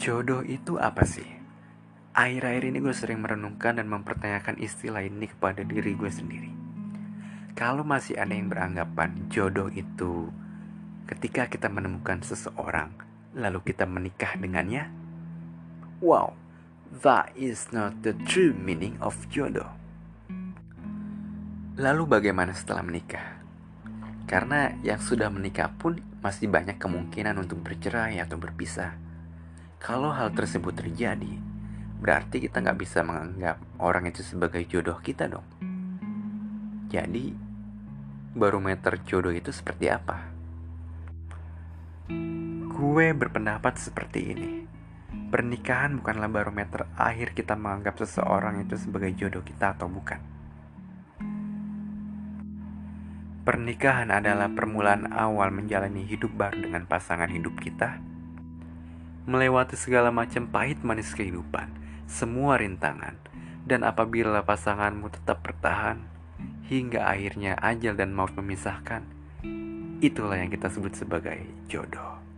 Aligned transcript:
Jodoh 0.00 0.40
itu 0.40 0.80
apa 0.80 1.04
sih? 1.04 1.28
Akhir-akhir 2.16 2.72
ini 2.72 2.80
gue 2.80 2.96
sering 2.96 3.20
merenungkan 3.20 3.76
dan 3.76 3.84
mempertanyakan 3.84 4.56
istilah 4.56 5.04
ini 5.04 5.28
kepada 5.28 5.60
diri 5.60 5.92
gue 5.92 6.08
sendiri. 6.08 6.48
Kalau 7.52 7.84
masih 7.84 8.16
ada 8.16 8.32
yang 8.32 8.48
beranggapan 8.48 9.28
jodoh 9.28 9.68
itu 9.68 10.32
ketika 11.04 11.52
kita 11.52 11.68
menemukan 11.68 12.24
seseorang, 12.24 12.96
lalu 13.36 13.60
kita 13.60 13.84
menikah 13.84 14.40
dengannya, 14.40 14.88
wow, 16.00 16.32
that 17.04 17.28
is 17.36 17.68
not 17.68 17.92
the 18.00 18.16
true 18.24 18.56
meaning 18.56 18.96
of 19.04 19.12
jodoh. 19.28 19.68
Lalu 21.76 22.08
bagaimana 22.08 22.56
setelah 22.56 22.80
menikah? 22.80 23.36
Karena 24.24 24.72
yang 24.80 24.96
sudah 24.96 25.28
menikah 25.28 25.68
pun 25.76 26.00
masih 26.24 26.48
banyak 26.48 26.80
kemungkinan 26.80 27.36
untuk 27.36 27.60
bercerai 27.60 28.16
atau 28.16 28.40
berpisah 28.40 29.09
kalau 29.80 30.12
hal 30.12 30.28
tersebut 30.36 30.76
terjadi, 30.76 31.40
berarti 32.04 32.36
kita 32.36 32.60
nggak 32.60 32.78
bisa 32.84 33.00
menganggap 33.00 33.56
orang 33.80 34.12
itu 34.12 34.20
sebagai 34.20 34.60
jodoh 34.68 35.00
kita 35.00 35.24
dong. 35.24 35.48
Jadi, 36.92 37.32
barometer 38.36 39.00
jodoh 39.08 39.32
itu 39.32 39.48
seperti 39.48 39.88
apa? 39.88 40.28
Gue 42.68 43.16
berpendapat 43.16 43.80
seperti 43.80 44.20
ini. 44.20 44.50
Pernikahan 45.32 45.96
bukanlah 45.96 46.28
barometer 46.28 46.84
akhir 47.00 47.32
kita 47.32 47.56
menganggap 47.56 47.96
seseorang 48.04 48.60
itu 48.60 48.76
sebagai 48.76 49.16
jodoh 49.16 49.40
kita 49.40 49.80
atau 49.80 49.88
bukan. 49.88 50.20
Pernikahan 53.48 54.12
adalah 54.12 54.52
permulaan 54.52 55.08
awal 55.08 55.48
menjalani 55.48 56.04
hidup 56.04 56.36
baru 56.36 56.68
dengan 56.68 56.84
pasangan 56.84 57.32
hidup 57.32 57.56
kita 57.56 58.19
melewati 59.30 59.78
segala 59.78 60.10
macam 60.10 60.50
pahit 60.50 60.82
manis 60.82 61.14
kehidupan, 61.14 61.70
semua 62.10 62.58
rintangan, 62.58 63.14
dan 63.62 63.86
apabila 63.86 64.42
pasanganmu 64.42 65.06
tetap 65.14 65.46
bertahan 65.46 66.02
hingga 66.66 67.06
akhirnya 67.06 67.54
ajal 67.62 67.94
dan 67.94 68.10
maut 68.10 68.34
memisahkan, 68.34 69.06
itulah 70.02 70.34
yang 70.34 70.50
kita 70.50 70.66
sebut 70.66 70.98
sebagai 70.98 71.38
jodoh. 71.70 72.29